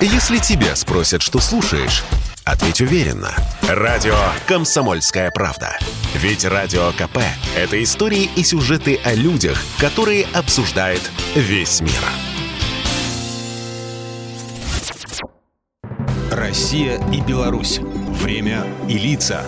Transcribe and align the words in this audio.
Если 0.00 0.36
тебя 0.36 0.76
спросят, 0.76 1.22
что 1.22 1.40
слушаешь, 1.40 2.04
ответь 2.44 2.82
уверенно. 2.82 3.30
Радио 3.62 4.14
«Комсомольская 4.46 5.30
правда». 5.30 5.78
Ведь 6.14 6.44
Радио 6.44 6.92
КП– 6.92 7.18
это 7.56 7.82
истории 7.82 8.28
и 8.36 8.42
сюжеты 8.42 9.00
о 9.04 9.14
людях, 9.14 9.58
которые 9.78 10.26
обсуждает 10.34 11.00
весь 11.34 11.80
мир. 11.80 11.92
Россия 16.30 17.00
и 17.10 17.22
Беларусь. 17.22 17.78
Время 17.78 18.66
и 18.88 18.98
лица. 18.98 19.42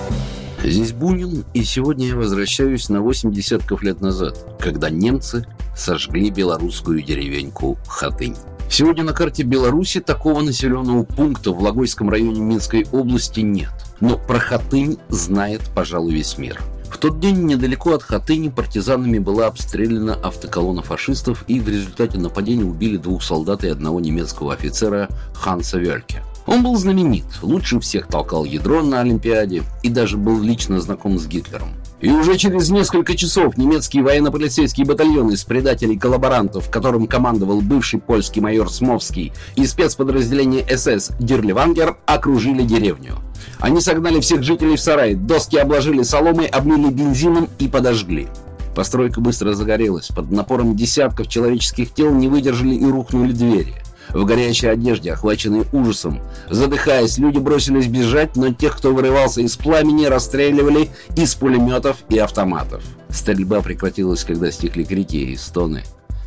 Здесь 0.65 0.93
Бунин, 0.93 1.45
и 1.53 1.63
сегодня 1.63 2.09
я 2.09 2.17
возвращаюсь 2.17 2.89
на 2.89 3.03
8 3.03 3.31
десятков 3.33 3.83
лет 3.83 4.01
назад, 4.01 4.39
когда 4.59 4.89
немцы 4.89 5.47
сожгли 5.77 6.31
белорусскую 6.31 7.03
деревеньку 7.03 7.79
Хатынь. 7.87 8.37
Сегодня 8.71 9.03
на 9.03 9.13
карте 9.13 9.43
Беларуси 9.43 9.99
такого 10.01 10.43
населенного 10.43 11.03
пункта 11.03 11.53
в 11.53 11.61
Логойском 11.61 12.11
районе 12.11 12.41
Минской 12.41 12.87
области 12.93 13.41
нет. 13.41 13.71
Но 14.01 14.19
про 14.19 14.39
Хатынь 14.39 14.99
знает, 15.09 15.63
пожалуй, 15.75 16.13
весь 16.13 16.39
мир. 16.39 16.61
В 16.91 16.99
тот 16.99 17.19
день 17.19 17.45
недалеко 17.45 17.95
от 17.95 18.03
Хатыни 18.03 18.51
партизанами 18.51 19.19
была 19.19 19.47
обстреляна 19.47 20.15
автоколонна 20.15 20.83
фашистов, 20.83 21.45
и 21.49 21.61
в 21.61 21.69
результате 21.69 22.19
нападения 22.19 22.65
убили 22.65 22.99
двух 22.99 23.23
солдат 23.23 23.65
и 23.65 23.69
одного 23.69 24.01
немецкого 24.01 24.53
офицера 24.53 25.09
Ханса 25.35 25.79
Вельке. 25.79 26.23
Он 26.47 26.63
был 26.63 26.77
знаменит, 26.77 27.27
лучше 27.43 27.81
всех 27.81 28.07
толкал 28.07 28.45
ядро 28.45 28.83
на 28.83 29.01
Олимпиаде 29.01 29.65
и 29.83 29.91
даже 29.91 30.17
был 30.17 30.41
лично 30.41 30.81
знаком 30.81 31.19
с 31.19 31.27
Гитлером. 31.27 31.69
И 32.01 32.11
уже 32.11 32.37
через 32.37 32.71
несколько 32.71 33.17
часов 33.17 33.57
немецкие 33.57 34.05
военно-полицейские 34.05 34.87
батальоны 34.87 35.33
из 35.33 35.43
предателей-коллаборантов, 35.45 36.71
которым 36.71 37.09
командовал 37.09 37.61
бывший 37.61 37.99
польский 37.99 38.41
майор 38.41 38.71
Смовский 38.71 39.33
и 39.57 39.67
спецподразделение 39.67 40.65
СС 40.77 41.11
Дирливангер, 41.19 41.97
окружили 42.07 42.63
деревню. 42.63 43.17
Они 43.59 43.81
согнали 43.81 44.21
всех 44.21 44.45
жителей 44.45 44.77
в 44.77 44.81
сарай, 44.81 45.15
доски 45.15 45.57
обложили 45.57 46.05
соломой, 46.05 46.47
облили 46.47 46.91
бензином 46.91 47.49
и 47.59 47.67
подожгли. 47.67 48.29
Постройка 48.77 49.21
быстро 49.21 49.55
загорелась. 49.55 50.09
Под 50.09 50.31
напором 50.31 50.77
десятков 50.77 51.27
человеческих 51.27 51.93
тел 51.93 52.15
не 52.15 52.29
выдержали 52.29 52.75
и 52.75 52.85
рухнули 52.85 53.33
двери– 53.33 53.75
в 54.13 54.25
горячей 54.25 54.69
одежде, 54.69 55.13
охваченные 55.13 55.65
ужасом. 55.73 56.21
Задыхаясь, 56.49 57.19
люди 57.19 57.39
бросились 57.39 57.87
бежать, 57.87 58.37
но 58.37 58.53
тех, 58.53 58.77
кто 58.77 58.93
вырывался 58.93 59.41
из 59.41 59.57
пламени, 59.57 60.07
расстреливали 60.07 60.91
из 61.17 61.35
пулеметов 61.35 61.99
и 62.09 62.19
автоматов. 62.19 62.83
Стрельба 63.11 63.61
прекратилась, 63.61 64.25
когда 64.25 64.51
стихли 64.51 64.85
крики 64.85 65.17
и 65.17 65.37
стоны, 65.37 65.83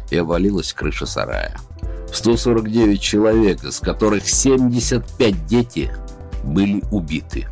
и 0.09 0.17
обвалилась 0.17 0.73
крыша 0.73 1.05
сарая. 1.05 1.57
149 2.13 3.01
человек, 3.01 3.63
из 3.63 3.79
которых 3.79 4.27
75 4.27 5.45
дети, 5.45 5.91
были 6.43 6.83
убиты. 6.91 7.47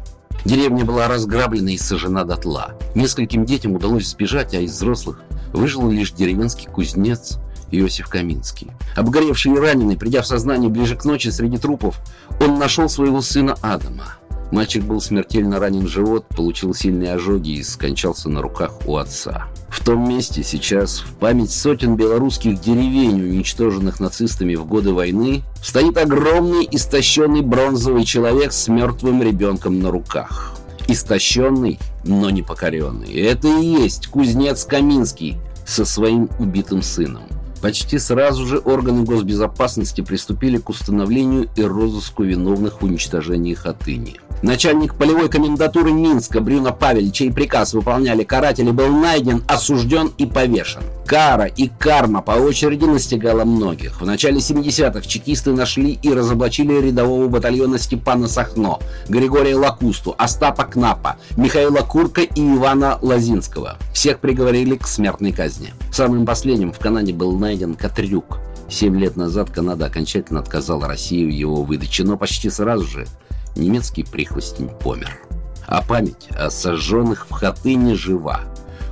Деревня 0.46 0.86
была 0.86 1.08
разграблена 1.08 1.70
и 1.70 1.78
сожжена 1.78 2.24
дотла. 2.24 2.74
Нескольким 2.96 3.46
детям 3.46 3.76
удалось 3.76 4.08
сбежать, 4.08 4.54
а 4.54 4.60
из 4.60 4.72
взрослых 4.72 5.22
выжил 5.54 5.90
лишь 5.90 6.12
деревенский 6.12 6.68
кузнец, 6.68 7.40
Иосиф 7.72 8.08
Каминский. 8.08 8.72
Обгоревший 8.96 9.54
и 9.54 9.58
раненый, 9.58 9.98
придя 9.98 10.22
в 10.22 10.28
сознание 10.28 10.70
ближе 10.70 10.96
к 10.96 11.06
ночи 11.06 11.30
среди 11.30 11.58
трупов, 11.58 12.00
он 12.40 12.60
нашел 12.60 12.90
своего 12.90 13.22
сына 13.22 13.56
Адама. 13.62 14.20
Мальчик 14.52 14.84
был 14.84 15.00
смертельно 15.00 15.60
ранен 15.60 15.86
в 15.86 15.90
живот, 15.90 16.26
получил 16.28 16.74
сильные 16.74 17.14
ожоги 17.14 17.52
и 17.52 17.64
скончался 17.64 18.30
на 18.30 18.42
руках 18.42 18.72
у 18.86 18.98
отца. 18.98 19.48
В 19.70 19.84
том 19.86 20.10
месте 20.10 20.42
сейчас, 20.44 21.00
в 21.00 21.14
память 21.14 21.52
сотен 21.52 21.96
белорусских 21.96 22.60
деревень, 22.60 23.22
уничтоженных 23.22 24.00
нацистами 24.00 24.56
в 24.56 24.66
годы 24.66 24.92
войны, 24.92 25.44
стоит 25.62 25.98
огромный 25.98 26.68
истощенный 26.72 27.42
бронзовый 27.42 28.06
человек 28.06 28.52
с 28.52 28.68
мертвым 28.68 29.22
ребенком 29.22 29.80
на 29.80 29.92
руках. 29.92 30.56
Истощенный, 30.88 31.80
но 32.04 32.32
не 32.32 32.42
покоренный. 32.42 33.14
Это 33.14 33.48
и 33.48 33.66
есть 33.66 34.08
кузнец 34.08 34.66
Каминский 34.66 35.38
со 35.68 35.86
своим 35.86 36.28
убитым 36.40 36.82
сыном. 36.82 37.24
Почти 37.62 38.00
сразу 38.00 38.46
же 38.46 38.60
органы 38.60 39.04
госбезопасности 39.04 40.02
приступили 40.02 40.58
к 40.58 40.70
установлению 40.70 41.50
и 41.56 41.64
розыску 41.64 42.24
виновных 42.24 42.82
в 42.82 42.86
уничтожении 42.86 43.54
Хатыни. 43.54 44.16
Начальник 44.42 44.96
полевой 44.96 45.28
комендатуры 45.28 45.92
Минска 45.92 46.40
Брюно 46.40 46.72
Павель, 46.72 47.12
чей 47.12 47.30
приказ 47.30 47.74
выполняли 47.74 48.24
каратели, 48.24 48.72
был 48.72 48.88
найден, 48.88 49.44
осужден 49.48 50.14
и 50.18 50.26
повешен. 50.26 50.82
Кара 51.06 51.46
и 51.46 51.68
карма 51.68 52.22
по 52.22 52.32
очереди 52.32 52.86
настигала 52.86 53.44
многих. 53.44 54.00
В 54.00 54.06
начале 54.06 54.38
70-х 54.38 55.02
чекисты 55.02 55.52
нашли 55.52 56.00
и 56.02 56.14
разоблачили 56.14 56.80
рядового 56.80 57.28
батальона 57.28 57.78
Степана 57.80 58.30
Сахно, 58.30 58.80
Григория 59.10 59.56
Лакусту, 59.56 60.16
Остапа 60.18 60.64
Кнапа, 60.64 61.18
Михаила 61.36 61.82
Курка 61.82 62.22
и 62.22 62.56
Ивана 62.56 62.98
Лазинского. 63.02 63.78
Всех 63.94 64.20
приговорили 64.20 64.78
к 64.78 64.88
смертной 64.88 65.34
казни. 65.34 65.74
Самым 65.92 66.26
последним 66.26 66.72
в 66.72 66.80
Канаде 66.80 67.12
был 67.12 67.34
найден 67.34 67.76
Катрюк. 67.76 68.40
Семь 68.70 68.98
лет 69.00 69.18
назад 69.18 69.50
Канада 69.50 69.88
окончательно 69.88 70.40
отказала 70.40 70.88
России 70.88 71.26
в 71.26 71.30
его 71.30 71.64
выдаче, 71.64 72.04
но 72.04 72.16
почти 72.16 72.50
сразу 72.50 72.86
же 72.86 73.06
немецкий 73.56 74.04
прихвостень 74.04 74.70
помер. 74.70 75.20
А 75.66 75.82
память 75.82 76.30
о 76.32 76.50
сожженных 76.50 77.28
в 77.28 77.32
Хатыне 77.32 77.96
жива. 77.96 78.42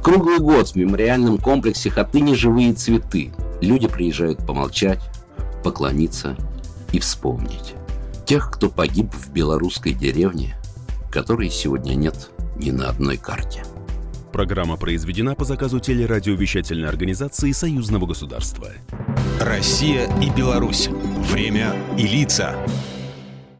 Круглый 0.03 0.39
год 0.39 0.69
в 0.69 0.75
мемориальном 0.75 1.37
комплексе 1.37 1.89
Хатыни 1.89 2.33
живые 2.33 2.73
цветы. 2.73 3.33
Люди 3.61 3.87
приезжают 3.87 4.45
помолчать, 4.45 5.01
поклониться 5.63 6.37
и 6.91 6.99
вспомнить. 6.99 7.73
Тех, 8.25 8.51
кто 8.51 8.69
погиб 8.69 9.11
в 9.13 9.31
белорусской 9.31 9.93
деревне, 9.93 10.55
которой 11.11 11.49
сегодня 11.49 11.95
нет 11.95 12.29
ни 12.57 12.71
на 12.71 12.89
одной 12.89 13.17
карте. 13.17 13.63
Программа 14.31 14.77
произведена 14.77 15.33
по 15.35 15.45
заказу 15.45 15.79
телерадиовещательной 15.79 16.87
организации 16.87 17.51
Союзного 17.51 18.05
государства. 18.05 18.67
Россия 19.41 20.07
и 20.21 20.29
Беларусь. 20.29 20.89
Время 21.31 21.75
и 21.97 22.05
лица. 22.05 22.55